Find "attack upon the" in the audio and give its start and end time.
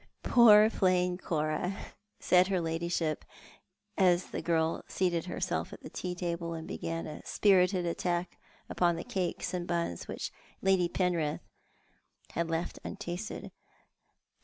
7.85-9.03